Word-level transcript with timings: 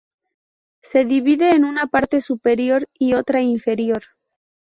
Se 0.81 1.05
divide 1.05 1.51
en 1.51 1.63
una 1.63 1.85
parte 1.85 2.21
superior 2.21 2.89
y 2.97 3.13
otra 3.13 3.43
inferior. 3.43 4.01